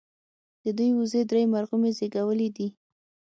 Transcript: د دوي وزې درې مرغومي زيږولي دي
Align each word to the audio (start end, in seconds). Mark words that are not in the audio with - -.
د 0.63 0.65
دوي 0.77 0.91
وزې 0.95 1.21
درې 1.31 1.41
مرغومي 1.53 1.91
زيږولي 1.97 2.49
دي 2.57 2.67